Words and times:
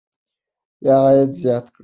یا 0.85 0.95
عاید 1.03 1.31
زیات 1.41 1.65
کړئ. 1.73 1.79